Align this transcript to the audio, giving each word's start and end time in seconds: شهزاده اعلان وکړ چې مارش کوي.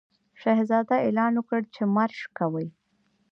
شهزاده 0.41 0.95
اعلان 1.03 1.33
وکړ 1.37 1.61
چې 1.73 1.81
مارش 1.95 2.19
کوي. 2.37 2.67